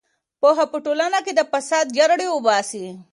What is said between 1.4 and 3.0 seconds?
فساد جرړې وباسي.